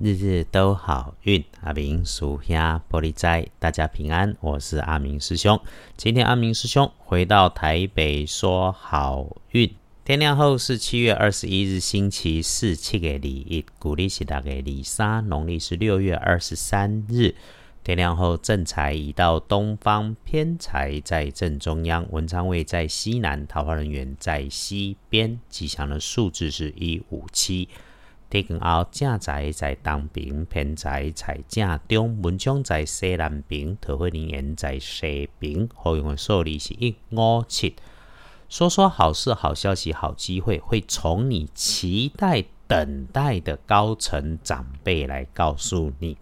[0.00, 4.36] 日日都好运，阿明属下玻璃斋，大家平安。
[4.40, 5.60] 我是阿明师兄。
[5.96, 9.68] 今天阿明师兄回到台北说好运。
[10.04, 17.34] 天亮后是七月二十一日星期四，七月礼一，古历是大概礼三，农历是六月二十三日。
[17.82, 25.40] 天亮后正财移到东方，偏财在正中央，文昌位在西南，桃花人员在西边。
[25.48, 27.68] 吉祥的数字是一五七。
[28.30, 35.68] 天光后正在在东边，偏财在正中，文昌在西南边，桃花人员在西边。
[35.74, 37.74] 好用的数字是一五七。
[38.48, 46.16] 说说好事、好消息、好机会，会从你期待、等待的高层长辈来告诉你。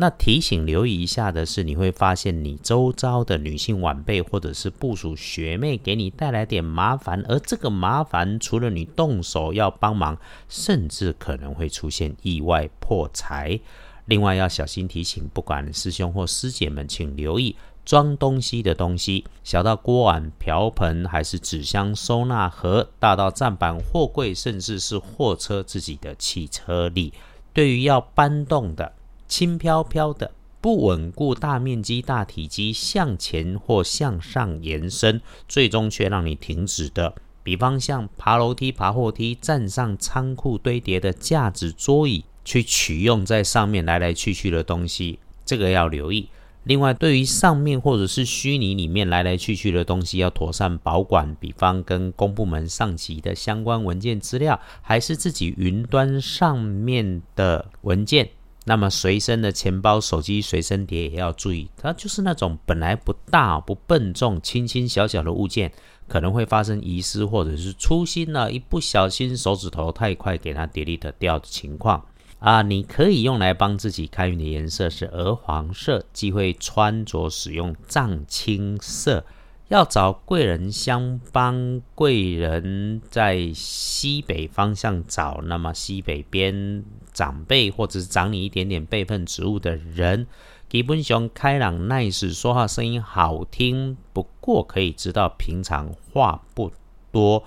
[0.00, 10.16] 那提醒留意一下的是，你会发现你周遭的女性晚辈或者是部属学妹给你带来点麻烦，而这个麻烦除了你动手要帮忙，
[10.48, 13.60] 甚至可能会出现意外破财。
[14.06, 27.12] 另外要小心提醒，不管师兄或师姐们，请留意装东西的东西，小到锅碗瓢盆，还是纸箱收纳盒，大到站板货柜，甚至是货车自己的汽车里，
[27.52, 28.94] 对于要搬动的。
[29.30, 37.14] 轻飘飘的、不稳固、大面积、大体积向前或向上延伸，最终却让你停止的。
[37.44, 46.28] 比方像爬楼梯、爬货梯，站上仓库堆叠的架子、桌椅，去取用在上面来来去去的东西，这个要留意。
[46.64, 51.34] 另外，对于上面或者是虚拟里面来来去去的东西，要妥善保管。
[51.38, 58.28] 比方跟公部门上级的相关文件资料，还是自己云端上面的文件。
[58.64, 65.72] 那么随身的钱包、手机随身碟也要注意，它就是那种本来不大不笨重、轻轻小小的物件，
[66.06, 72.04] 可能会发生遗失或者是粗心了，一不小心手指头太快给它 delete 掉的情况
[72.38, 72.60] 啊。
[72.60, 79.24] 你可以用来帮自己开运的颜色是鹅黄色，忌讳穿着使用藏青色。
[79.68, 86.84] 要找贵人相帮，贵人在西北方向找，那么西北边
[87.20, 90.26] 长辈或者是长你一点点辈分职务的人，
[90.70, 96.72] 基本上开朗、nice，说话声音好听，不过可以知道平常话不
[97.12, 97.44] 多。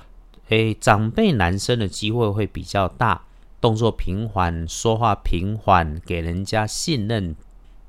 [0.49, 3.23] 诶，长辈男生的机会会比较大，
[3.59, 7.35] 动作平缓，说话平缓，给人家信任。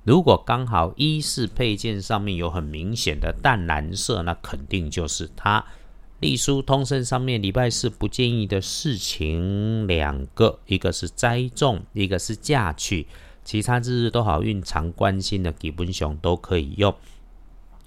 [0.05, 5.63] 如果刚好衣饰配件上面有很明显的淡蓝色，那肯定就是它。
[6.25, 13.07] 隶书通身上面礼拜四不建议的事情两个，一个是栽种，一个是嫁娶。
[13.45, 16.95] 其他日日都好运，常关心的基本熊都可以用。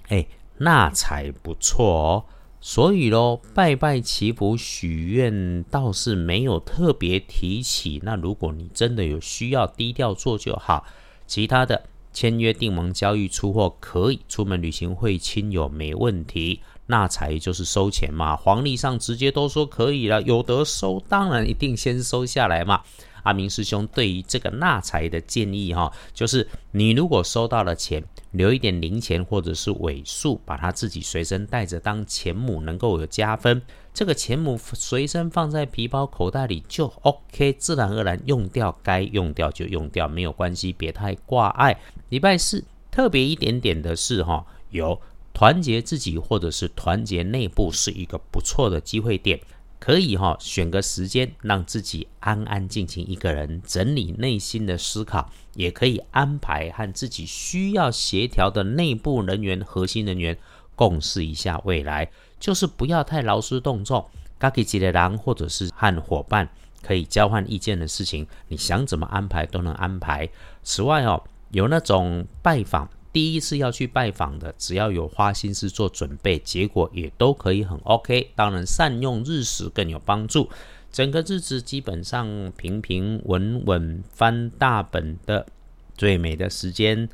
[0.06, 0.24] 哎，
[0.58, 2.24] 那才不错哦。
[2.60, 8.00] 所以咯，拜拜祈福许愿倒是没有特别提起。
[8.04, 10.86] 那如果你真的有需要，低调做就好。
[11.26, 11.86] 其他的。
[12.12, 18.36] 签约订盟交易出货可以，出门旅行会亲友没问题，纳财就是收钱嘛。
[18.36, 22.82] 黄历上直接都说可以了，有得收当然一定先收下来嘛。
[23.24, 33.60] 阿明师兄对于这个纳财的建议哈，就是你如果收到了钱，留一点零钱或者是尾数，把它自己随身带着当钱母，能够有加分。
[33.98, 41.76] 这个钱母随身放在皮包口袋里就 OK，自然而然用掉该用掉就用掉，没有关系，别太挂碍。
[42.08, 45.00] 礼拜四特别一点点的是哈，有
[45.34, 49.40] 团结自己或者是团结内部是一个不错的机会点。
[49.80, 60.38] 可以哈，选个时间让自己安安静静一个人整理内心的思考，也可以安排和自己需要协调的内部人员、核心人员
[60.76, 62.08] 共事一下未来，
[62.38, 64.08] 就是不要太劳师动众。
[64.38, 66.48] 该给几个人或者是和伙伴
[66.80, 70.28] 可以交换意见的事情，你想怎么安排都能安排。
[70.62, 72.88] 此外哦，有那种拜访。
[73.10, 78.30] 第一次要去拜访的，只要有花心思做准备，结果也都可以很 OK。
[78.36, 80.48] 当然，善用日时更有帮助。
[80.92, 85.46] 整个日子基本上平平稳稳，翻大本的
[85.96, 87.08] 最美的时间，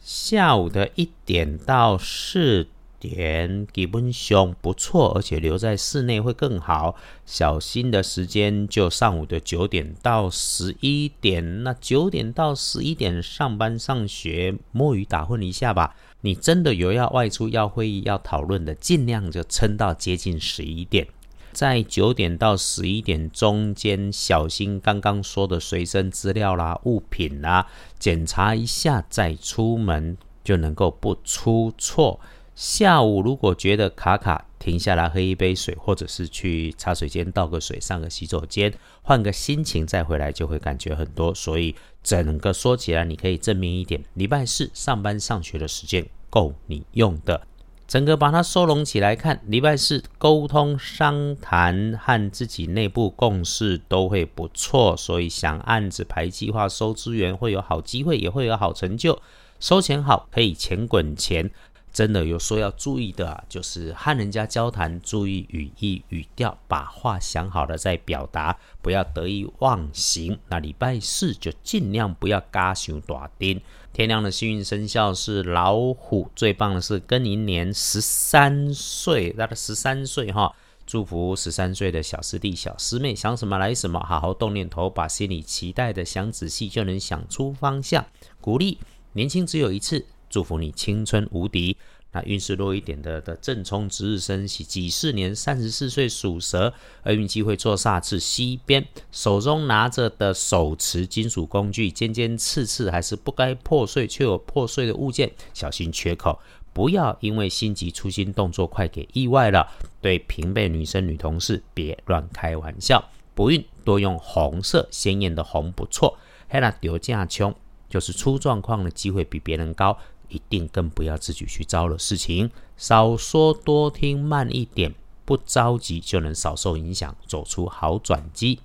[0.00, 2.66] 下午的一点到四。
[3.08, 6.96] 点基本上不错，而且留在室内会更好。
[7.26, 11.62] 小心的时间就上午的九点到十一点。
[11.62, 15.94] 那九点到十一点上班上学，摸鱼打混一下吧。
[16.22, 21.06] 你真的有要外出、要会议、要讨论的，尽量就撑到接近十一点。
[21.52, 27.68] 在九点到十一点中间，小心刚刚说的随身资料啦、物品啦，
[27.98, 32.18] 检查一下再出门，就能够不出错。
[32.54, 38.72] 下午如果觉得卡卡，停下来喝一杯水，或者是去茶水间倒个水，上个洗手间，
[39.02, 41.34] 换个心情再回来，就会感觉很多。
[41.34, 44.04] 所以整个说起来，你可以证明一点。
[44.14, 47.46] 礼拜四上班上学的时间够你用的。
[47.88, 59.20] 整个把它收拢起来看，礼拜四沟通商谈和自己内部共识都会不错，所以想案子排计划收资源会有好机会，也会有好成就。
[59.60, 61.50] 收钱好，可以钱滚钱。
[61.94, 70.36] 真的有说要注意的，啊，就是和人家交谈，注意语义语调，把话想好了再表达，不要得意忘形。
[70.48, 73.60] 那礼拜四就尽量不要嘎熊打丁。
[73.92, 80.52] 天亮的幸运生肖是老虎，最棒的是庚寅年十三岁，他的十三岁哈，
[80.84, 88.04] 祝福十三岁的小师弟小师妹，想什么来什么，好好动念头，把心里期待的想仔细，就能想出方向。
[88.40, 88.80] 鼓励
[89.12, 90.04] 年轻只有一次。
[90.34, 91.76] 祝福你青春无敌。
[92.10, 106.40] 那运势弱一点的的正冲值日生喜己巳年三十四岁属蛇，厄运机会坐煞至西边，手中拿着的手持金属工具尖尖刺刺，还是不该破碎却有破碎的物件，小心缺口。
[106.72, 109.68] 不要因为心急粗心动作快给意外了。
[110.00, 113.08] 对平辈女生女同事别乱开玩笑。
[113.36, 116.18] 不孕多用红色鲜艳的红不错。
[116.48, 117.52] 黑了丢架穷，
[117.88, 119.98] 就是出状况的机会比别人高。
[120.34, 124.92] 一定更不要自己去招了事情，少说多听，慢一点，
[125.24, 128.58] 不着急就能少受影响，走出好转机。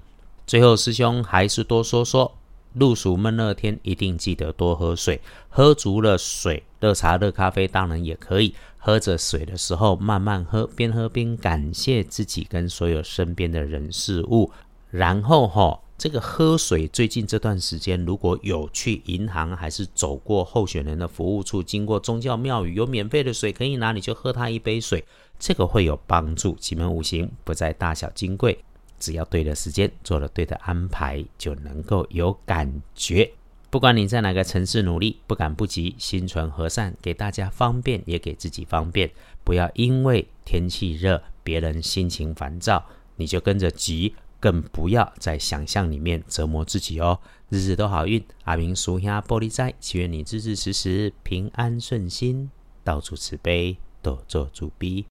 [0.47, 2.35] 最后，师兄还是多说说，
[2.73, 8.55] 入暑闷热天一定记得多喝水，喝足了水，热茶、热咖啡当然也可以。
[8.81, 14.51] 喝着水的时候慢慢喝，边喝边感谢自己跟所有身边的人事物，
[14.89, 15.79] 然后哈。
[15.99, 25.03] 这个喝水，最近这段时间，如果有去银行，还是走过候选人的服务处，经过宗教庙宇，有免费的水可以拿，你就喝他一杯水，
[25.37, 26.55] 这个会有帮助。
[26.55, 28.57] 奇门五行不在大小金贵，
[28.97, 33.29] 只要对的时间做了对的安排，就能够有感觉。
[33.69, 39.11] 不管你在哪个城市努力，不赶不急，心存和善，给大家方便，也给自己方便。
[39.43, 42.85] 不要因为天气热，别人心情烦躁，
[43.17, 44.15] 你就跟着急。
[44.39, 47.19] 更不要在想象里面折磨自己哦，
[47.49, 48.23] 日日都好运。
[48.45, 52.49] 阿明属下玻璃斋，祈愿你日日时时平安顺心，
[52.83, 55.05] 到处慈悲，多做主逼。